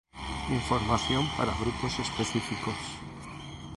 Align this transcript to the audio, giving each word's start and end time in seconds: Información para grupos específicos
Información 0.57 1.23
para 1.37 1.53
grupos 1.61 1.93
específicos 2.05 2.79